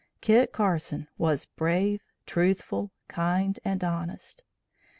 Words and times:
Kit 0.19 0.51
Carson 0.51 1.07
was 1.19 1.45
brave, 1.45 2.01
truthful, 2.25 2.89
kind 3.07 3.59
and 3.63 3.83
honest. 3.83 4.41